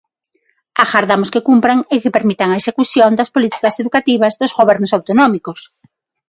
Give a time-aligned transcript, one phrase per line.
[0.83, 5.59] Agardamos que cumpran e que permitan a execución das políticas educativas dos gobernos autonómicos.